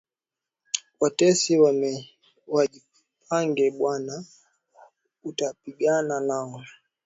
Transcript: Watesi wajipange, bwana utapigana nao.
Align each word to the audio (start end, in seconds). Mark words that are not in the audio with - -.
Watesi 1.01 1.53
wajipange, 2.53 3.71
bwana 3.77 4.25
utapigana 5.29 6.19
nao. 6.19 6.65